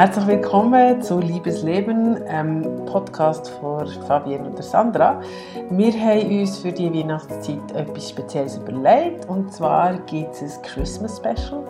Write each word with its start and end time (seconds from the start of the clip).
Herzlich 0.00 0.28
willkommen 0.28 1.02
zu 1.02 1.18
Liebesleben, 1.18 2.22
einem 2.26 2.86
Podcast 2.86 3.50
von 3.60 3.86
Fabienne 4.06 4.48
und 4.48 4.64
Sandra. 4.64 5.20
Wir 5.68 5.92
haben 5.92 6.40
uns 6.40 6.56
für 6.56 6.72
die 6.72 6.90
Weihnachtszeit 6.90 7.70
etwas 7.74 8.08
Spezielles 8.08 8.56
überlegt 8.56 9.28
und 9.28 9.52
zwar 9.52 9.98
gibt 10.06 10.40
es 10.40 10.56
ein 10.56 10.62
Christmas 10.62 11.18
Special. 11.18 11.62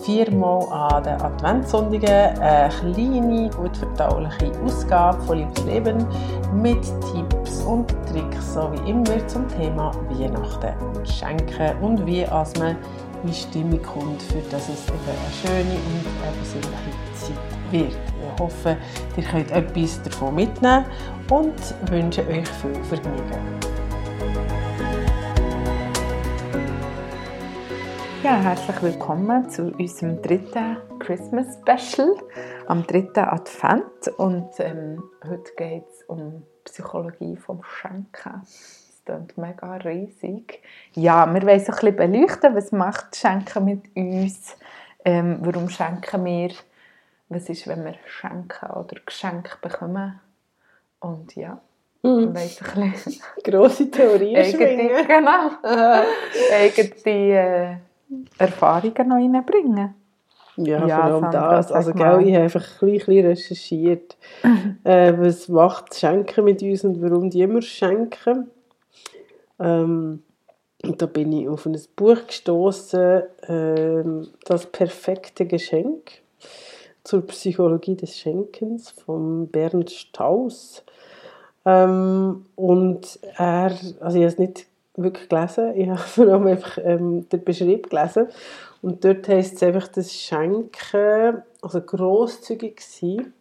Viermal 0.00 0.66
an 0.72 1.04
den 1.04 1.22
Adventssonntagen 1.22 2.40
eine 2.40 2.68
kleine, 2.68 3.48
gut 3.50 3.76
verdauliche 3.76 4.50
Ausgabe 4.64 5.22
von 5.22 5.38
Liebesleben 5.38 6.04
mit 6.60 6.82
Tipps 6.82 7.62
und 7.62 7.94
Tricks, 8.10 8.54
so 8.54 8.72
wie 8.72 8.90
immer 8.90 9.24
zum 9.28 9.46
Thema 9.46 9.92
Weihnachten 10.10 10.74
und 10.84 11.08
Schenken 11.08 11.78
und 11.80 12.04
wie 12.04 12.26
als 12.26 12.58
man 12.58 12.76
in 13.22 13.32
Stimmung 13.32 13.80
kommt, 13.82 14.20
für 14.22 14.40
dass 14.50 14.68
es 14.68 14.88
eben 14.88 14.98
eine 15.06 15.32
schöne 15.32 15.74
und 15.74 16.06
eine 16.26 16.36
besinnliche 16.40 17.14
Zeit 17.14 17.47
wird. 17.70 17.92
Ich 17.92 18.40
hoffe, 18.40 18.76
ihr 19.16 19.24
könnt 19.24 19.50
etwas 19.50 20.02
davon 20.02 20.34
mitnehmen 20.34 20.84
und 21.30 21.54
wünsche 21.90 22.26
euch 22.28 22.48
viel 22.48 22.74
Vergnügen. 22.84 23.58
Ja, 28.22 28.40
herzlich 28.40 28.82
willkommen 28.82 29.48
zu 29.48 29.72
unserem 29.72 30.20
dritten 30.20 30.76
Christmas 30.98 31.58
Special 31.62 32.14
am 32.66 32.86
dritten 32.86 33.20
Advent 33.20 34.08
und 34.18 34.50
ähm, 34.58 35.02
heute 35.26 35.52
geht 35.56 35.84
es 35.88 36.02
um 36.08 36.42
Psychologie 36.64 37.36
vom 37.36 37.62
Schenken. 37.62 38.42
Das 38.42 39.02
klingt 39.04 39.38
mega 39.38 39.76
riesig. 39.76 40.62
Ja, 40.92 41.32
wir 41.32 41.42
wollen 41.42 41.60
so 41.60 41.72
ein 41.72 41.78
bisschen 41.78 41.96
beleuchten, 41.96 42.54
was 42.54 42.72
macht 42.72 43.16
Schenken 43.16 43.64
mit 43.64 43.96
uns, 43.96 44.56
ähm, 45.04 45.38
warum 45.40 45.70
schenken 45.70 46.24
wir 46.24 46.50
was 47.28 47.48
ist, 47.48 47.66
wenn 47.66 47.84
wir 47.84 47.94
schenken 48.06 48.70
oder 48.70 48.96
Geschenke 49.04 49.56
bekommen. 49.60 50.20
Und 51.00 51.36
ja, 51.36 51.60
mhm. 52.02 52.34
weiss 52.34 52.60
ein 52.74 52.92
bisschen. 52.92 53.22
Grosse 53.44 53.90
Theorien 53.90 54.44
schwingen. 54.44 55.06
Genau. 55.06 55.50
eigene 56.52 57.00
äh, 57.06 57.76
Erfahrungen 58.38 59.08
noch 59.08 59.16
reinbringen. 59.16 59.94
Ja, 60.56 60.84
ja, 60.86 60.96
vor 60.96 61.04
allem 61.04 61.30
das. 61.30 61.70
Also, 61.70 61.92
gell, 61.92 62.20
ich 62.26 62.34
habe 62.34 62.44
einfach 62.44 62.82
ein 62.82 62.90
bisschen 62.90 63.26
recherchiert, 63.26 64.16
äh, 64.84 65.12
was 65.16 65.48
macht 65.48 65.94
Schenken 65.94 66.44
mit 66.44 66.62
uns 66.62 66.82
und 66.82 67.00
warum 67.00 67.30
die 67.30 67.42
immer 67.42 67.62
schenken. 67.62 68.50
Ähm, 69.60 70.24
und 70.82 71.02
da 71.02 71.06
bin 71.06 71.32
ich 71.32 71.48
auf 71.48 71.66
ein 71.66 71.78
Buch 71.94 72.26
gestoßen, 72.26 73.22
äh, 73.42 74.26
das 74.46 74.66
perfekte 74.66 75.46
Geschenk 75.46 76.22
zur 77.08 77.26
Psychologie 77.26 77.96
des 77.96 78.18
Schenkens 78.18 78.90
von 78.90 79.48
Bernd 79.48 79.90
Strauss. 79.90 80.84
Ähm, 81.64 82.44
und 82.54 83.18
er, 83.38 83.72
also 84.00 84.18
ich 84.18 84.24
habe 84.24 84.26
es 84.26 84.36
nicht 84.36 84.66
wirklich 84.94 85.26
gelesen, 85.30 85.72
ich 85.74 85.88
habe 85.88 85.98
vor 85.98 86.26
allem 86.26 86.46
einfach 86.48 86.76
ähm, 86.84 87.26
den 87.30 87.44
Beschrieb 87.44 87.88
gelesen. 87.88 88.26
Und 88.82 89.06
dort 89.06 89.26
heisst 89.26 89.56
es 89.56 89.62
einfach, 89.62 89.88
dass 89.88 90.12
Schenken, 90.12 91.42
also 91.62 91.80
grosszügig 91.80 92.82
sein, 92.82 93.32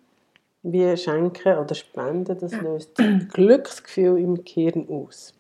wie 0.64 0.96
Schenken 0.96 1.58
oder 1.58 1.76
Spenden, 1.76 2.38
das 2.40 2.54
löst 2.54 2.96
Glücksgefühl 3.34 4.18
im 4.18 4.46
Gehirn 4.46 4.88
aus. 4.90 5.34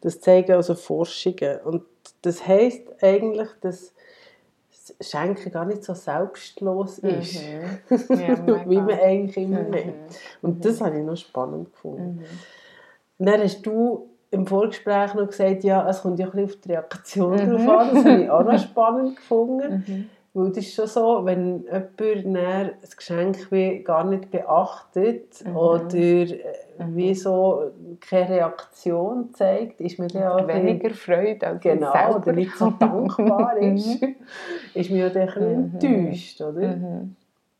Das 0.00 0.22
zeigen 0.22 0.52
also 0.52 0.74
Forschungen. 0.74 1.60
Und 1.66 1.82
das 2.22 2.46
heisst 2.46 3.02
eigentlich, 3.02 3.50
dass 3.60 3.92
Schenken 5.00 5.50
gar 5.50 5.64
nicht 5.64 5.84
so 5.84 5.94
selbstlos 5.94 7.02
mhm. 7.02 7.08
ist, 7.10 7.42
mhm. 7.42 8.18
ja, 8.18 8.46
wie 8.68 8.76
man 8.76 8.98
eigentlich 8.98 9.36
immer 9.36 9.62
mhm. 9.62 9.70
nimmt. 9.70 9.94
Und 10.42 10.64
das 10.64 10.80
mhm. 10.80 10.84
habe 10.84 10.98
ich 10.98 11.04
noch 11.04 11.16
spannend 11.16 11.72
gefunden. 11.72 12.24
Mhm. 13.18 13.24
Dann 13.24 13.40
hast 13.42 13.62
du 13.62 14.10
im 14.30 14.46
Vorgespräch 14.46 15.14
noch 15.14 15.28
gesagt, 15.28 15.64
ja, 15.64 15.88
es 15.88 16.02
kommt 16.02 16.18
ja 16.18 16.26
ein 16.26 16.32
bisschen 16.32 16.46
auf 16.46 16.60
die 16.60 16.72
Reaktion 16.72 17.32
mhm. 17.32 17.50
drauf 17.50 17.78
an. 17.78 17.94
Das 17.94 18.04
habe 18.04 18.22
ich 18.22 18.30
auch 18.30 18.44
noch 18.44 18.58
spannend 18.62 19.16
gefunden. 19.16 20.10
Mhm. 20.38 20.44
Weil 20.44 20.50
es 20.52 20.58
ist 20.58 20.74
schon 20.74 20.86
so, 20.86 21.24
wenn 21.24 21.64
jemand 21.64 22.36
ein 22.36 22.72
Geschenk 22.96 23.50
wie 23.50 23.82
gar 23.82 24.04
nicht 24.04 24.30
beachtet 24.30 25.44
mhm. 25.44 25.56
oder 25.56 25.94
äh, 25.94 26.38
wie 26.88 27.14
so 27.14 27.70
keine 28.00 28.36
Reaktion 28.36 29.32
zeigt, 29.32 29.80
ist 29.80 29.98
man 29.98 30.08
ja 30.10 30.34
auch 30.34 30.46
weniger 30.46 30.90
Freude 30.90 31.46
als 31.46 31.60
genau, 31.60 31.92
selber. 31.92 32.16
oder 32.16 32.32
nicht 32.32 32.56
so 32.56 32.70
dankbar 32.70 33.56
ist, 33.60 34.02
ist 34.74 34.90
man 34.90 34.98
ja 34.98 35.08
dann 35.10 35.28
ein 35.28 35.70
bisschen 35.72 35.90
mhm. 35.92 36.00
enttäuscht, 36.00 36.40
oder? 36.40 36.68
Mhm. 36.68 37.16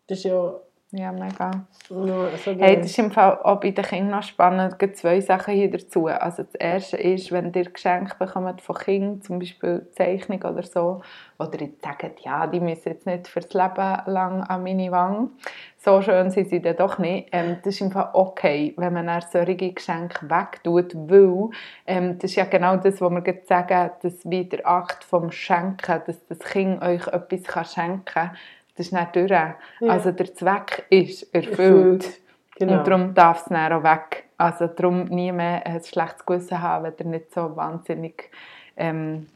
Das 0.07 0.19
ist 0.19 0.25
ja 0.25 0.55
ja, 0.91 1.13
mega. 1.13 1.51
Ja, 1.91 2.37
so 2.39 2.53
hey, 2.53 2.77
das 2.77 2.87
ist 2.87 2.99
im 2.99 3.11
Fall 3.11 3.39
auch 3.43 3.61
bei 3.61 3.73
den 3.73 3.85
Kindern 3.85 4.11
noch 4.11 4.23
spannend. 4.23 4.73
Es 4.73 4.79
gibt 4.79 4.97
zwei 4.97 5.21
Sachen 5.21 5.53
hier 5.53 5.71
dazu. 5.71 6.07
Also 6.07 6.45
das 6.45 6.55
erste 6.55 6.97
ist, 6.97 7.31
wenn 7.31 7.53
ihr 7.53 7.71
Geschenke 7.71 8.15
bekommt 8.19 8.63
von 8.63 8.77
Kindern, 8.77 9.21
zum 9.21 9.39
Beispiel 9.39 9.87
Zeichnung 9.93 10.43
oder 10.43 10.63
so, 10.63 11.03
oder 11.39 11.61
ihr 11.61 11.73
sagt, 11.83 12.21
ja, 12.21 12.47
die 12.47 12.61
müssen 12.61 12.89
jetzt 12.89 13.07
nicht 13.07 13.29
fürs 13.29 13.53
Leben 13.53 13.99
lang 14.07 14.43
an 14.43 14.63
meine 14.63 14.91
Wange. 14.91 15.29
So 15.77 16.01
schön 16.01 16.31
sind 16.31 16.49
sie 16.49 16.61
dann 16.61 16.77
doch 16.77 16.99
nicht. 16.99 17.29
Ähm, 17.33 17.59
das 17.63 17.75
ist 17.75 17.81
im 17.83 17.93
Fall 17.93 18.09
okay, 18.15 18.73
wenn 18.77 18.95
man 18.95 19.09
ein 19.09 19.23
solche 19.31 19.57
Geschenke 19.57 20.29
wegtut, 20.29 20.95
weil 20.95 21.51
ähm, 21.87 22.19
das 22.19 22.31
ist 22.31 22.37
ja 22.37 22.45
genau 22.45 22.77
das, 22.77 23.01
was 23.01 23.13
wir 23.13 23.43
sagen, 23.45 23.91
dass 24.03 24.15
wie 24.25 24.45
der 24.45 24.67
Akt 24.67 25.05
vom 25.05 25.31
Schenken, 25.31 26.03
dass 26.07 26.27
das 26.27 26.39
Kind 26.39 26.83
euch 26.83 27.07
etwas 27.07 27.73
schenken 27.75 28.05
kann, 28.07 28.31
das 28.79 28.87
ist 28.87 28.93
nicht 28.93 29.17
durch. 29.17 29.31
Ja. 29.31 29.57
Also 29.81 30.13
der 30.13 30.33
Zweck 30.35 30.87
ist 30.89 31.35
erfüllt. 31.35 31.59
erfüllt. 31.59 32.21
Genau. 32.57 32.79
Und 32.79 32.87
darum 32.87 33.15
darf 33.15 33.39
es 33.39 33.45
dann 33.47 33.73
auch 33.73 33.83
weg. 33.83 34.25
Also 34.37 34.69
darum 34.69 35.05
nie 35.05 35.33
mehr 35.33 35.67
ein 35.67 35.83
schlechtes 35.83 36.25
Gewissen 36.25 36.63
haben, 36.63 36.85
wenn 36.85 36.95
ihr 36.99 37.07
nicht 37.07 37.35
so 37.35 37.57
wahnsinnig 37.57 38.31
ähm, 38.77 39.27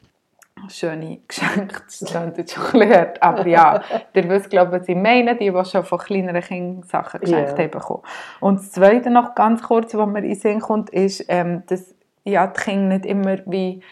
schöne 0.69 1.19
Geschenke, 1.27 1.83
das 1.85 2.05
klingt 2.07 2.39
jetzt 2.39 2.55
schon 2.55 2.83
ein 2.83 3.13
aber 3.21 3.47
ja, 3.49 3.83
ihr 4.15 4.29
wisst, 4.29 4.51
glaube 4.51 4.77
ich, 4.77 4.83
was 4.83 4.89
ich 4.89 4.97
meine, 4.97 5.37
die, 5.37 5.51
die 5.51 5.65
schon 5.65 5.85
von 5.85 5.99
kleineren 5.99 6.41
Kindern 6.41 6.83
Sachen 6.85 7.21
geschenkt 7.21 7.59
yeah. 7.59 7.81
haben. 7.81 8.03
Und 8.39 8.61
das 8.61 8.71
Zweite 8.71 9.11
noch 9.11 9.35
ganz 9.35 9.63
kurz, 9.63 9.95
was 9.95 10.07
mir 10.07 10.25
in 10.25 10.37
Sinn 10.37 10.61
kommt, 10.61 10.91
ist, 10.91 11.25
ähm, 11.29 11.65
dass 11.67 11.95
ja, 12.25 12.47
die 12.47 12.61
Kinder 12.61 12.95
nicht 12.97 13.07
immer 13.07 13.39
wie 13.47 13.83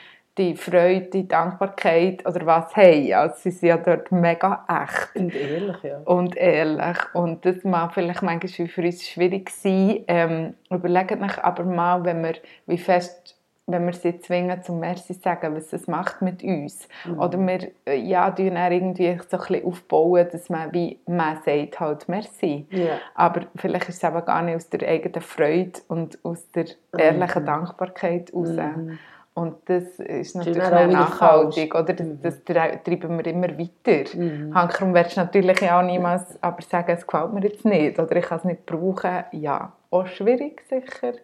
die 0.40 0.56
Freude, 0.56 1.10
die 1.12 1.28
Dankbarkeit 1.28 2.26
oder 2.26 2.46
was 2.46 2.74
haben. 2.74 3.12
Also 3.12 3.34
sie 3.38 3.50
sind 3.50 3.68
ja 3.68 3.76
dort 3.76 4.10
mega 4.10 4.64
echt. 4.68 5.14
Und 5.14 5.34
ehrlich, 5.34 5.82
ja. 5.82 5.98
Und 6.04 6.36
ehrlich. 6.36 6.98
Und 7.12 7.44
das 7.44 7.62
mag 7.62 7.92
vielleicht 7.92 8.22
manchmal 8.22 8.68
für 8.68 8.82
uns 8.82 9.06
schwierig 9.06 9.50
sein. 9.50 10.04
Ähm, 10.08 10.54
überlegt 10.70 11.20
euch 11.20 11.44
aber 11.44 11.64
mal, 11.64 12.04
wenn 12.04 12.22
wir, 12.22 12.34
wie 12.66 12.78
fest 12.78 13.36
wenn 13.66 13.86
wir 13.86 13.92
sie 13.92 14.18
zwingen 14.18 14.64
zum 14.64 14.80
Merci 14.80 15.14
sagen, 15.14 15.54
was 15.54 15.68
das 15.68 15.86
macht 15.86 16.22
mit 16.22 16.42
uns. 16.42 16.88
Mhm. 17.04 17.20
Oder 17.20 17.38
wir 17.38 17.70
äh, 17.86 18.00
ja, 18.00 18.28
tun 18.30 18.56
dann 18.56 18.72
irgendwie 18.72 19.16
so 19.28 19.36
ein 19.36 19.46
bisschen 19.46 19.64
aufbauen, 19.64 20.26
dass 20.32 20.48
man 20.48 20.72
wie 20.72 20.98
man 21.06 21.38
sagt 21.44 21.78
halt 21.78 22.08
Merci. 22.08 22.66
Yeah. 22.72 22.98
Aber 23.14 23.42
vielleicht 23.54 23.88
ist 23.88 24.02
es 24.02 24.08
eben 24.08 24.24
gar 24.24 24.42
nicht 24.42 24.56
aus 24.56 24.68
der 24.70 24.88
eigenen 24.88 25.20
Freude 25.20 25.80
und 25.86 26.18
aus 26.24 26.50
der 26.50 26.66
ehrlichen 26.98 27.42
mhm. 27.42 27.46
Dankbarkeit 27.46 28.32
heraus. 28.32 28.48
Mhm. 28.48 28.98
Und 29.40 29.56
das 29.64 29.84
ist 29.98 30.36
natürlich 30.36 30.62
auch 30.62 30.86
nachhaltig, 30.86 31.74
oder? 31.74 31.94
Das, 31.94 32.06
mhm. 32.06 32.20
das, 32.20 32.44
treiben 32.44 33.16
wir 33.16 33.26
immer 33.26 33.48
weiter. 33.58 34.14
Mhm. 34.14 34.54
Hankerum 34.54 34.92
wirst 34.92 35.16
du 35.16 35.20
natürlich 35.20 35.62
auch 35.70 35.80
niemals 35.80 36.24
aber 36.42 36.60
sagen, 36.60 36.90
es 36.90 37.06
gefällt 37.06 37.32
mir 37.32 37.44
jetzt 37.44 37.64
nicht 37.64 37.98
oder 37.98 38.16
ich 38.16 38.26
kann 38.26 38.36
es 38.36 38.44
nicht 38.44 38.66
brauchen. 38.66 39.24
Ja, 39.32 39.72
auch 39.90 40.06
schwierig 40.06 40.62
sicher. 40.68 41.14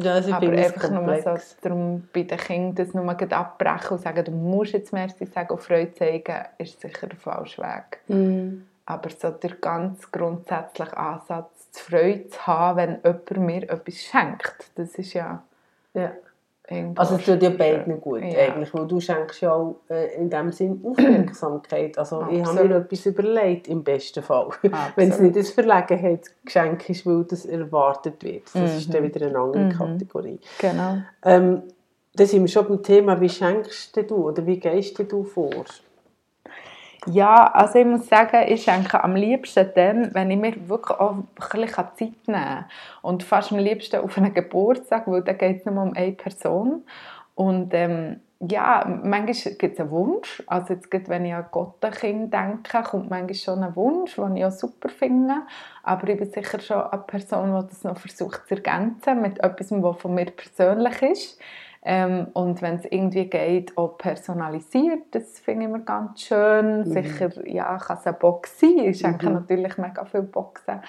Ja, 0.00 0.14
also 0.14 0.32
aber 0.32 0.50
einfach 0.50 0.90
nur 0.90 1.16
so, 1.22 1.36
darum 1.62 2.08
bei 2.12 2.24
den 2.24 2.38
Kindern 2.38 2.74
das 2.74 2.92
nur 2.92 3.08
abbrechen 3.08 3.90
und 3.92 4.02
sagen, 4.02 4.24
du 4.24 4.32
musst 4.32 4.72
jetzt 4.72 4.92
Merci 4.92 5.26
sagen 5.26 5.50
und 5.50 5.62
Freude 5.62 5.94
zeigen, 5.94 6.42
ist 6.58 6.80
sicher 6.80 7.06
der 7.06 7.18
falsche 7.18 7.62
Weg. 7.62 8.00
Mhm. 8.08 8.66
Aber 8.84 9.10
so 9.10 9.30
der 9.30 9.50
ganz 9.60 10.10
grundsätzliche 10.10 10.96
Ansatz, 10.96 11.68
die 11.72 11.78
Freude 11.88 12.28
zu 12.30 12.46
haben, 12.48 12.78
wenn 12.78 12.98
jemand 13.04 13.36
mir 13.36 13.62
etwas 13.70 13.94
schenkt, 13.94 14.72
das 14.74 14.96
ist 14.96 15.12
ja... 15.12 15.40
ja 15.94 16.10
also 16.94 17.16
es 17.16 17.24
tut 17.24 17.42
ja 17.42 17.50
beiden 17.50 18.00
gut 18.00 18.22
ja. 18.22 18.38
eigentlich, 18.38 18.72
weil 18.72 18.86
du 18.86 19.00
schenkst 19.00 19.40
ja 19.40 19.52
auch 19.52 19.80
äh, 19.88 20.14
in 20.14 20.30
dem 20.30 20.52
Sinn 20.52 20.80
Aufmerksamkeit. 20.84 21.98
Also 21.98 22.20
Absolut. 22.20 22.40
ich 22.40 22.46
habe 22.46 22.68
mir 22.68 22.76
etwas 22.76 23.06
überlegt, 23.06 23.68
im 23.68 23.82
besten 23.82 24.22
Fall. 24.22 24.50
Wenn 24.96 25.10
es 25.10 25.18
nicht 25.18 25.36
ein 25.36 25.44
Verlegenheitsgeschenk 25.44 26.88
ist, 26.88 27.06
weil 27.06 27.24
das 27.24 27.44
erwartet 27.44 28.22
wird. 28.22 28.44
Das 28.46 28.54
mhm. 28.54 28.78
ist 28.78 28.94
dann 28.94 29.02
wieder 29.02 29.26
eine 29.26 29.38
andere 29.38 29.64
mhm. 29.64 29.70
Kategorie. 29.70 30.38
Genau. 30.60 30.98
Ähm, 31.24 31.62
da 32.14 32.26
sind 32.26 32.42
wir 32.42 32.48
schon 32.48 32.68
beim 32.68 32.82
Thema, 32.82 33.20
wie 33.20 33.28
schenkst 33.28 33.96
du 34.08 34.28
oder 34.28 34.44
wie 34.46 34.58
gehst 34.58 34.98
du 34.98 35.24
vor? 35.24 35.64
Ja, 37.06 37.46
also 37.52 37.78
ich 37.78 37.86
muss 37.86 38.08
sagen, 38.08 38.44
ich 38.46 38.62
schenke 38.64 39.02
am 39.02 39.16
liebsten 39.16 39.70
dann, 39.74 40.14
wenn 40.14 40.30
ich 40.30 40.38
mir 40.38 40.68
wirklich 40.68 40.98
auch 41.00 41.12
ein 41.12 41.26
Zeit 41.74 41.98
nehmen 41.98 42.14
kann. 42.26 42.64
Und 43.00 43.22
fast 43.22 43.52
am 43.52 43.58
liebsten 43.58 44.00
auf 44.00 44.18
einen 44.18 44.34
Geburtstag, 44.34 45.06
weil 45.06 45.22
da 45.22 45.32
geht 45.32 45.60
es 45.60 45.64
nur 45.64 45.82
um 45.82 45.94
eine 45.94 46.12
Person. 46.12 46.84
Und 47.34 47.72
ähm, 47.72 48.20
ja, 48.40 48.84
manchmal 49.02 49.54
gibt 49.54 49.74
es 49.74 49.80
einen 49.80 49.90
Wunsch. 49.90 50.42
Also 50.46 50.74
jetzt, 50.74 51.08
wenn 51.08 51.24
ich 51.24 51.32
an 51.32 51.46
Gottenkind 51.50 52.34
denke, 52.34 52.82
kommt 52.82 53.08
manchmal 53.08 53.34
schon 53.34 53.62
ein 53.62 53.76
Wunsch, 53.76 54.16
den 54.16 54.36
ich 54.36 54.44
auch 54.44 54.50
super 54.50 54.90
finde. 54.90 55.42
Aber 55.82 56.06
ich 56.06 56.18
bin 56.18 56.30
sicher 56.30 56.60
schon 56.60 56.82
eine 56.82 57.02
Person, 57.02 57.60
die 57.60 57.68
das 57.68 57.82
noch 57.82 57.98
versucht 57.98 58.46
zu 58.46 58.56
ergänzen 58.56 59.22
mit 59.22 59.42
etwas, 59.42 59.70
was 59.70 60.00
von 60.00 60.14
mir 60.14 60.26
persönlich 60.26 61.00
ist. 61.02 61.40
Ähm, 61.82 62.26
und 62.34 62.60
wenn 62.60 62.76
es 62.76 62.84
irgendwie 62.84 63.24
geht, 63.24 63.76
auch 63.78 63.96
personalisiert, 63.96 65.02
das 65.12 65.40
finde 65.40 65.62
ich 65.62 65.68
immer 65.70 65.78
ganz 65.78 66.20
schön. 66.20 66.80
Mhm. 66.80 66.84
Sicher, 66.84 67.48
ja, 67.48 67.78
kann 67.78 67.96
es 67.96 68.06
eine 68.06 68.16
Box 68.16 68.60
sein. 68.60 68.78
Ich 68.80 68.98
schenke 68.98 69.26
mhm. 69.26 69.34
natürlich 69.34 69.78
mega 69.78 70.04
viele 70.04 70.24
Boxen 70.24 70.82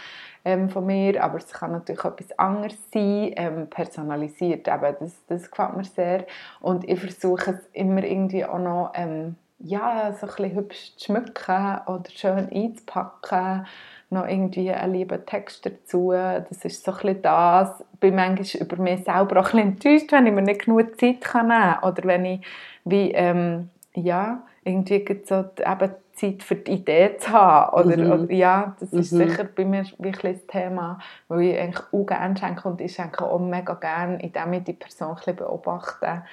ähm, 0.44 0.70
von 0.70 0.86
mir, 0.86 1.24
aber 1.24 1.38
es 1.38 1.48
kann 1.48 1.72
natürlich 1.72 2.04
auch 2.04 2.12
etwas 2.12 2.38
anderes 2.38 2.78
sein, 2.92 3.32
ähm, 3.38 3.70
personalisiert. 3.70 4.68
Eben, 4.68 4.96
das, 5.00 5.26
das 5.28 5.50
gefällt 5.50 5.78
mir 5.78 5.86
sehr. 5.86 6.26
Und 6.60 6.88
ich 6.90 7.00
versuche 7.00 7.52
es 7.52 7.70
immer 7.72 8.04
irgendwie 8.04 8.44
auch 8.44 8.60
noch 8.60 8.92
ähm, 8.96 9.38
ja, 9.64 10.14
so 10.14 10.28
ein 10.28 10.34
bisschen 10.36 10.56
hübsch 10.56 10.96
zu 10.98 11.06
schmücken 11.06 11.80
oder 11.88 12.10
schön 12.10 12.50
einzupacken 12.52 13.66
noch 14.12 14.28
irgendwie 14.28 14.72
einen 14.72 14.94
lieben 14.94 15.26
Text 15.26 15.66
dazu. 15.66 16.12
Das 16.12 16.66
ist 16.66 16.84
so 16.84 16.92
ein 16.92 17.22
das. 17.22 17.84
Ich 17.94 18.00
bin 18.00 18.16
manchmal 18.16 18.64
über 18.64 18.76
mich 18.76 19.06
selber 19.06 19.40
auch 19.40 19.54
ein 19.54 19.60
enttäuscht, 19.60 20.12
wenn 20.12 20.28
ich 20.28 20.34
mir 20.34 20.42
nicht 20.42 20.66
genug 20.66 21.00
Zeit 21.00 21.22
kann 21.22 21.48
nehmen 21.48 21.76
kann. 21.80 21.90
Oder 21.90 22.04
wenn 22.04 22.26
ich 22.26 22.42
wie, 22.84 23.12
ähm, 23.12 23.70
ja, 23.94 24.44
irgendwie 24.64 25.22
so 25.24 25.46
eben 25.58 25.92
Zeit 26.14 26.44
für 26.44 26.56
die 26.56 26.74
Idee 26.74 27.16
zu 27.18 27.32
haben. 27.32 27.74
Oder, 27.74 27.98
mhm. 27.98 28.12
oder 28.12 28.34
ja, 28.34 28.76
das 28.80 28.92
ist 28.92 29.14
mhm. 29.14 29.18
sicher 29.18 29.46
bei 29.46 29.64
mir 29.64 29.86
wirklich 29.98 30.40
das 30.40 30.48
Thema, 30.48 31.00
weil 31.30 31.42
ich 31.42 31.58
eigentlich 31.58 31.86
auch 31.94 32.06
gerne 32.06 32.38
schenke 32.38 32.68
und 32.68 32.82
ich 32.82 32.94
schenke 32.94 33.24
auch 33.24 33.40
mega 33.40 33.74
gerne, 33.76 34.22
indem 34.22 34.54
ich 34.54 34.64
die 34.66 34.74
Person 34.74 35.10
ein 35.10 35.16
bisschen 35.16 35.38
beobachte 35.38 36.24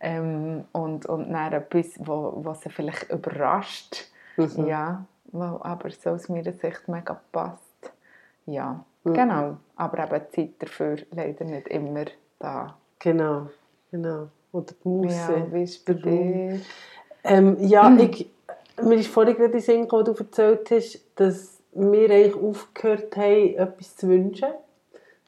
ähm, 0.00 0.64
und, 0.72 1.06
und 1.06 1.32
dann 1.32 1.52
etwas, 1.52 1.86
was 1.98 2.62
sie 2.62 2.70
vielleicht 2.70 3.10
überrascht. 3.10 4.06
Mhm. 4.36 4.66
Ja, 4.66 5.04
was 5.32 5.62
aber 5.62 5.90
so 5.90 6.10
aus 6.10 6.28
meiner 6.28 6.52
Sicht 6.52 6.88
mega 6.88 7.20
passt. 7.32 7.92
Ja, 8.46 8.84
mhm. 9.04 9.14
genau. 9.14 9.56
Aber 9.76 10.04
eben 10.04 10.26
Zeit 10.32 10.50
dafür 10.58 10.98
leider 11.12 11.44
nicht 11.44 11.68
immer 11.68 12.04
da. 12.38 12.76
Genau, 12.98 13.48
genau. 13.90 14.28
Oder 14.52 14.74
die 14.84 14.88
Muße. 14.88 15.14
Ja, 15.14 15.52
wie 15.52 15.62
ist 15.62 15.84
bei 15.84 15.94
dir? 15.94 16.60
Ähm, 17.24 17.56
ja, 17.60 17.88
mhm. 17.88 17.98
ich, 18.10 18.30
mir 18.82 18.96
ist 18.96 19.08
vorhin 19.08 19.36
gerade 19.36 19.52
in 19.52 19.60
Sinn 19.60 19.82
gekommen, 19.82 20.06
du 20.06 20.12
erzählt 20.12 20.70
hast, 20.70 21.00
dass 21.16 21.60
wir 21.72 22.10
eigentlich 22.10 22.34
aufgehört 22.34 23.16
haben, 23.16 23.54
etwas 23.54 23.96
zu 23.96 24.08
wünschen. 24.08 24.48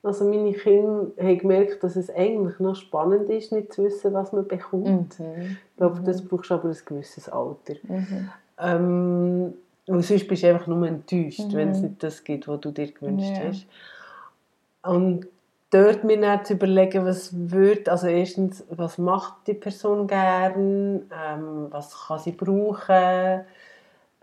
Also 0.03 0.25
meine 0.25 0.53
Kinder 0.53 1.13
haben 1.21 1.39
gemerkt, 1.39 1.85
dass 1.85 1.95
es 1.95 2.11
eigentlich 2.11 2.59
noch 2.59 2.75
spannend 2.75 3.31
ist, 3.31 3.53
nicht 3.53 3.73
zu 3.73 3.85
wissen, 3.85 4.13
was 4.15 4.33
man 4.33 4.49
bekommt. 4.49 5.21
Mhm. 5.21 5.57
Ich 5.71 5.77
glaube, 5.77 6.01
das 6.05 6.27
brauchst 6.27 6.51
du 6.51 6.55
aber 6.55 6.71
ein 6.71 6.77
gewisses 6.85 7.29
Alter. 7.29 7.75
Mhm. 7.85 8.31
Ähm, 8.59 9.55
und 9.87 10.03
sonst 10.05 10.27
bist 10.27 10.43
du 10.43 10.49
einfach 10.49 10.67
nur 10.67 10.87
enttäuscht, 10.87 11.41
mhm. 11.41 11.53
wenn 11.53 11.69
es 11.71 11.81
nicht 11.81 12.03
das 12.03 12.25
gibt, 12.25 12.49
was 12.49 12.61
du 12.61 12.73
dir 12.73 12.91
gewünscht 12.91 13.37
ja. 13.37 13.49
hast. 13.49 13.67
Und 14.83 15.29
dort 15.71 16.05
mir 16.05 16.21
dann 16.21 16.45
zu 16.45 16.55
überlegen, 16.55 17.05
was 17.05 17.31
wird, 17.33 17.89
also 17.89 18.07
erstens, 18.07 18.65
was 18.71 18.99
macht 18.99 19.47
die 19.47 19.55
Person 19.55 20.07
gern, 20.07 21.11
ähm, 21.13 21.67
was 21.71 22.07
kann 22.07 22.19
sie 22.19 22.33
brauchen, 22.33 23.45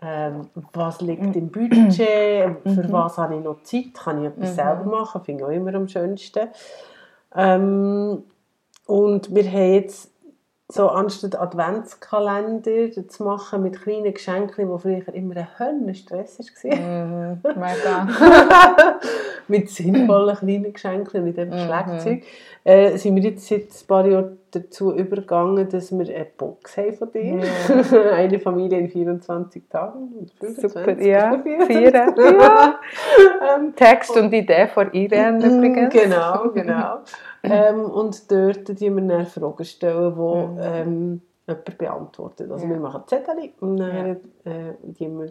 ähm, 0.02 0.48
was 0.72 1.00
liegt 1.00 1.36
im 1.36 1.50
Budget, 1.50 1.92
für 1.92 2.54
mhm. 2.64 2.92
was 2.92 3.18
habe 3.18 3.36
ich 3.36 3.44
noch 3.44 3.62
Zeit, 3.62 3.94
kann 3.94 4.22
ich 4.22 4.28
etwas 4.28 4.50
mhm. 4.50 4.54
selber 4.54 4.84
machen, 4.84 5.22
finde 5.22 5.44
ich 5.44 5.48
auch 5.48 5.52
immer 5.52 5.74
am 5.74 5.88
schönsten. 5.88 6.48
Ähm, 7.34 8.24
und 8.86 9.34
wir 9.34 9.44
haben 9.44 9.74
jetzt 9.74 10.10
so 10.70 10.88
anstatt 10.88 11.38
Adventskalender 11.38 13.08
zu 13.08 13.24
machen 13.24 13.62
mit 13.62 13.82
kleinen 13.82 14.14
Geschenken, 14.14 14.70
die 14.70 14.78
früher 14.78 15.14
immer 15.14 15.36
ein 15.36 15.58
Höllenstress 15.58 16.38
war. 16.38 16.76
Mm, 16.76 17.40
mega. 17.44 18.08
mit 19.48 19.68
sinnvollen 19.68 20.36
kleinen 20.36 20.72
Geschenken, 20.72 21.24
nicht 21.24 21.38
einfach 21.38 21.56
mm 21.56 21.66
Schlagzeug. 21.66 22.22
Äh, 22.62 22.96
sind 22.98 23.16
wir 23.16 23.22
jetzt 23.22 23.46
seit 23.46 23.62
ein 23.62 23.86
paar 23.86 24.06
Jahren 24.06 24.38
dazu 24.50 24.92
übergegangen, 24.92 25.68
dass 25.68 25.92
wir 25.92 26.14
eine 26.14 26.26
Box 26.36 26.76
haben 26.76 26.92
von 26.92 27.10
dir. 27.12 27.40
Yeah. 27.68 28.12
eine 28.14 28.38
Familie 28.38 28.78
in 28.78 28.88
24 28.88 29.62
Tagen. 29.68 30.30
25, 30.40 30.70
Super, 30.70 31.00
ja. 31.00 31.42
Vier. 31.66 31.92
ja. 31.92 32.80
Ähm, 33.56 33.74
Text 33.74 34.16
und 34.16 34.32
Idee 34.32 34.66
von 34.68 34.92
Irene 34.92 35.38
mm, 35.38 35.64
übrigens. 35.64 35.92
Genau, 35.92 36.50
genau. 36.50 36.98
Ähm, 37.42 37.84
und 37.84 38.30
dort 38.30 38.68
die 38.80 38.90
wir 38.90 39.02
dann 39.02 39.26
Fragen 39.26 39.64
stellen, 39.64 40.16
die 40.16 40.46
mhm. 40.46 40.58
ähm, 40.60 41.22
jemand 41.46 41.78
beantwortet. 41.78 42.50
Also 42.50 42.68
wir 42.68 42.76
machen 42.76 43.02
Zettel 43.06 43.50
und 43.60 43.76
dann 43.78 44.16
äh, 44.44 44.74
die 44.82 45.08
wir 45.08 45.28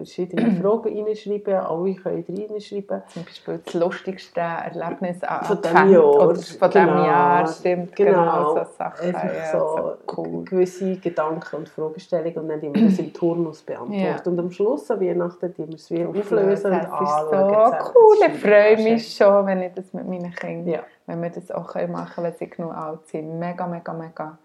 verschiedene 0.00 0.50
Fragen 0.62 1.06
reinschreiben, 1.06 1.54
alle 1.54 1.94
können 1.94 2.24
reinschreiben. 2.26 3.02
Zum 3.08 3.24
Beispiel 3.24 3.60
das 3.64 3.74
lustigste 3.74 4.40
Erlebnis 4.40 5.22
an 5.22 5.44
von 5.44 5.60
diesem 5.60 5.92
Jahr. 5.92 6.04
Oder 6.04 6.34
von 6.36 6.70
genau. 6.70 6.70
diesem 6.70 7.04
Jahr, 7.04 7.46
stimmt, 7.46 7.96
genau. 7.96 8.12
genau 8.12 8.54
so 8.54 8.72
Sachen. 8.78 9.06
Einfach 9.06 9.24
ja, 9.24 9.52
so, 9.52 9.92
cool. 10.16 10.44
gewisse 10.44 10.96
Gedanken 10.96 11.56
und 11.56 11.68
Fragestellungen 11.68 12.38
und 12.38 12.48
dann 12.48 12.60
die 12.60 12.74
wir 12.74 12.88
das 12.88 12.98
im 12.98 13.12
Turnus 13.12 13.62
beantworten. 13.62 14.00
Ja. 14.02 14.22
Und 14.24 14.38
am 14.38 14.50
Schluss, 14.50 14.90
an 14.90 15.00
Weihnachten, 15.00 15.54
die 15.54 15.68
wir 15.68 15.74
es 15.74 15.90
wieder 15.90 16.08
auflösen 16.08 16.72
und 16.72 16.80
anschauen. 16.80 17.30
Das 17.30 17.80
ist 17.80 17.86
so 17.86 18.00
cool, 18.00 18.16
ich 18.26 18.40
freue 18.40 18.82
mich 18.82 19.16
schon, 19.16 19.46
wenn 19.46 19.62
ich 19.62 19.74
das 19.74 19.92
mit 19.92 20.08
meinen 20.08 20.32
Kindern, 20.34 20.74
ja. 20.74 20.80
wenn 21.06 21.22
wir 21.22 21.30
das 21.30 21.50
auch 21.50 21.74
machen 21.74 22.14
können, 22.14 22.26
wenn 22.26 22.34
sie 22.34 22.48
genug 22.48 22.74
alt 22.74 23.06
sind. 23.06 23.38
Mega, 23.38 23.66
mega, 23.66 23.92
mega. 23.92 24.38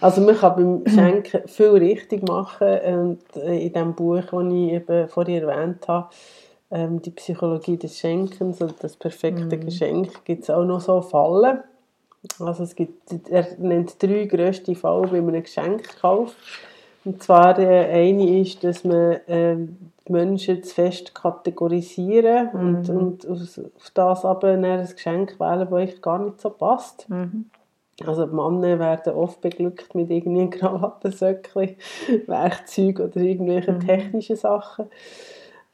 Also 0.00 0.20
man 0.20 0.36
kann 0.36 0.56
beim 0.56 0.86
Schenken 0.94 1.48
viel 1.48 1.70
richtig 1.70 2.28
machen 2.28 2.78
und 2.84 3.36
äh, 3.36 3.66
in 3.66 3.72
dem 3.72 3.94
Buch, 3.94 4.20
das 4.20 4.44
ich 4.44 4.72
eben 4.72 5.08
vorhin 5.08 5.42
erwähnt 5.42 5.88
habe, 5.88 6.08
ähm, 6.70 7.00
die 7.00 7.10
Psychologie 7.10 7.76
des 7.76 7.98
Schenkens 7.98 8.60
und 8.60 8.74
das 8.80 8.96
perfekte 8.96 9.56
mhm. 9.56 9.64
Geschenk, 9.64 10.24
gibt 10.24 10.44
es 10.44 10.50
auch 10.50 10.64
noch 10.64 10.80
so 10.80 11.00
Fallen. 11.00 11.60
Also 12.40 12.64
es 12.64 12.74
gibt, 12.74 13.30
er 13.30 13.46
nennt 13.58 14.02
drei 14.02 14.24
grösste 14.24 14.74
Fallen 14.74 15.10
bei 15.10 15.18
einem 15.18 15.42
Geschenkkauf. 15.42 16.34
Und 17.04 17.22
zwar 17.22 17.56
äh, 17.58 17.84
eine 17.84 18.40
ist, 18.40 18.64
dass 18.64 18.82
man 18.82 19.12
äh, 19.28 19.56
die 20.06 20.12
Menschen 20.12 20.62
zu 20.64 20.74
fest 20.74 21.14
kategorisieren 21.14 22.48
mhm. 22.52 22.60
und, 22.60 22.90
und 22.90 23.28
auf, 23.28 23.40
auf 23.58 23.90
das 23.94 24.24
aber 24.24 24.48
ein 24.48 24.86
Geschenk 24.88 25.38
wählen, 25.38 25.60
das 25.60 25.72
euch 25.72 26.02
gar 26.02 26.18
nicht 26.18 26.40
so 26.40 26.50
passt. 26.50 27.08
Mhm. 27.08 27.46
Also 28.04 28.26
die 28.26 28.34
Männer 28.34 28.78
werden 28.78 29.14
oft 29.14 29.40
beglückt 29.40 29.94
mit 29.94 30.10
irgendwie 30.10 30.50
Krawattensöckchen, 30.58 31.76
Werkzeug 32.26 33.00
oder 33.00 33.16
irgendwelchen 33.16 33.76
mhm. 33.76 33.86
technischen 33.86 34.36
Sachen. 34.36 34.86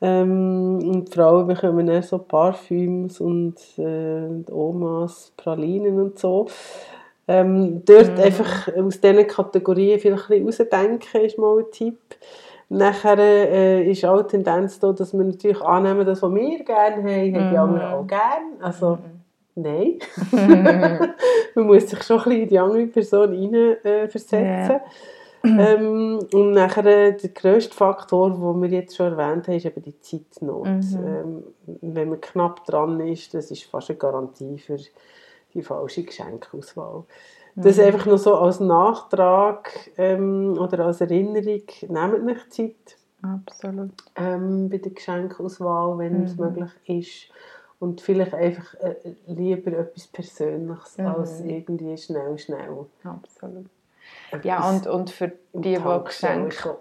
Ähm, 0.00 0.78
und 0.82 1.08
die 1.08 1.12
Frauen 1.12 1.46
bekommen 1.46 1.86
dann 1.86 2.02
so 2.02 2.18
Parfüms 2.18 3.20
und 3.20 3.56
äh, 3.78 4.50
Omas, 4.50 5.32
Pralinen 5.36 6.00
und 6.00 6.18
so. 6.18 6.46
Ähm, 7.28 7.84
dort 7.84 8.16
mhm. 8.16 8.22
einfach 8.22 8.68
aus 8.76 9.00
diesen 9.00 9.26
Kategorien 9.26 10.00
vielleicht 10.00 10.30
ein 10.30 10.44
bisschen 10.44 10.66
rausdenken, 10.66 11.20
ist 11.22 11.38
mal 11.38 11.58
ein 11.58 11.70
Tipp. 11.70 11.98
Nachher 12.68 13.18
äh, 13.18 13.90
ist 13.90 14.04
auch 14.04 14.22
die 14.22 14.28
Tendenz 14.28 14.80
da, 14.80 14.92
dass 14.92 15.12
wir 15.12 15.24
natürlich 15.24 15.60
annehmen, 15.60 16.06
das, 16.06 16.22
was 16.22 16.32
wir 16.32 16.64
gerne 16.64 16.96
haben, 16.96 17.06
haben 17.06 17.32
die 17.32 17.38
mhm. 17.38 17.56
anderen 17.56 17.92
auch 17.92 18.06
gerne. 18.06 18.56
Also, 18.60 18.96
mhm 18.96 19.21
nein. 19.54 19.98
man 21.54 21.66
muss 21.66 21.88
sich 21.88 22.02
schon 22.02 22.18
ein 22.18 22.24
bisschen 22.24 22.42
in 22.42 22.48
die 22.48 22.58
andere 22.58 22.86
Person 22.86 23.32
hineinversetzen. 23.32 24.40
Äh, 25.44 25.48
yeah. 25.48 25.74
ähm, 25.74 26.18
und 26.32 26.52
nachher 26.52 26.86
äh, 26.86 27.16
der 27.16 27.30
grösste 27.30 27.74
Faktor, 27.74 28.30
den 28.30 28.62
wir 28.62 28.68
jetzt 28.68 28.96
schon 28.96 29.16
erwähnt 29.16 29.48
haben, 29.48 29.56
ist 29.56 29.66
eben 29.66 29.82
die 29.82 30.00
Zeitnot. 30.00 30.66
Mhm. 30.66 30.98
Ähm, 31.06 31.42
wenn 31.80 32.08
man 32.10 32.20
knapp 32.20 32.64
dran 32.64 33.00
ist, 33.00 33.34
das 33.34 33.50
ist 33.50 33.64
fast 33.64 33.90
eine 33.90 33.98
Garantie 33.98 34.58
für 34.58 34.78
die 35.54 35.62
falsche 35.62 36.04
Geschenkauswahl. 36.04 37.04
Mhm. 37.54 37.62
Das 37.62 37.78
einfach 37.78 38.06
nur 38.06 38.18
so 38.18 38.34
als 38.36 38.60
Nachtrag 38.60 39.90
ähm, 39.98 40.56
oder 40.58 40.86
als 40.86 41.00
Erinnerung, 41.00 41.62
nehmt 41.88 42.24
nicht 42.24 42.52
Zeit. 42.52 42.96
Absolut. 43.22 43.92
Ähm, 44.16 44.68
bei 44.68 44.78
der 44.78 44.92
Geschenkauswahl, 44.92 45.98
wenn 45.98 46.24
es 46.24 46.36
mhm. 46.36 46.44
möglich 46.44 46.70
ist 46.86 47.32
und 47.82 48.00
vielleicht 48.00 48.32
einfach 48.32 48.74
äh, 48.74 48.94
lieber 49.26 49.72
etwas 49.72 50.06
Persönliches 50.06 50.98
mhm. 50.98 51.06
als 51.06 51.40
irgendwie 51.40 51.98
schnell, 51.98 52.38
schnell. 52.38 52.86
Absolut. 53.02 53.66
Etwas 54.30 54.44
ja, 54.44 54.70
und, 54.70 54.86
und 54.86 55.10
für 55.10 55.32
die, 55.52 55.74
die 55.74 56.04
Geschenke... 56.04 56.78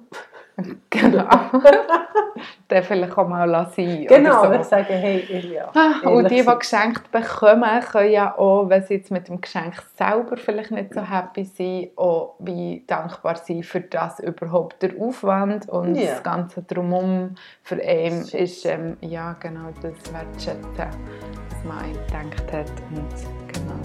genau. 0.89 1.27
dann 2.67 2.83
vielleicht 2.83 3.17
auch 3.17 3.27
mal 3.27 3.49
lassen. 3.49 4.05
Genau, 4.07 4.45
so. 4.45 4.51
ich 4.53 4.63
sage, 4.63 4.93
hey, 4.93 5.53
ja. 5.53 5.69
Ah, 5.73 6.07
und 6.07 6.29
die, 6.31 6.41
die 6.41 6.45
geschenkt 6.45 7.11
bekommen, 7.11 7.79
können 7.81 8.11
ja 8.11 8.37
auch, 8.37 8.69
wenn 8.69 8.83
sie 8.83 8.95
jetzt 8.95 9.11
mit 9.11 9.27
dem 9.27 9.41
Geschenk 9.41 9.75
selber 9.97 10.37
vielleicht 10.37 10.71
nicht 10.71 10.93
so 10.93 11.01
happy 11.01 11.43
sind, 11.43 11.97
auch 11.97 12.35
wie 12.39 12.83
dankbar 12.87 13.35
sein 13.35 13.63
für 13.63 13.81
das 13.81 14.19
überhaupt 14.19 14.81
der 14.81 14.91
Aufwand 14.99 15.67
und 15.69 15.95
ja. 15.95 16.11
das 16.11 16.23
Ganze 16.23 16.63
drumherum 16.63 17.35
für 17.63 17.81
ihn 17.81 18.21
ist, 18.31 18.65
ähm, 18.65 18.97
ja 19.01 19.35
genau, 19.39 19.69
das 19.81 20.13
wertschätzen, 20.13 20.61
was 20.77 21.63
man 21.65 21.91
gedacht 21.91 22.53
hat 22.53 22.71
und 22.89 23.53
genau. 23.53 23.81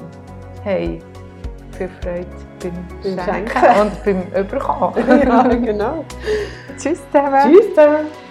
Hey, 0.62 1.00
viel 1.76 1.88
Freude 2.00 2.26
beim 2.60 3.18
Schenken, 3.24 3.80
und 3.80 4.04
beim 4.04 4.44
Überkommen. 4.44 5.08
ja, 5.22 5.42
genau. 5.48 6.04
Tschüss 6.76 7.00
zusammen. 7.10 7.52
Tschüss 7.52 7.68
zusammen. 7.70 8.25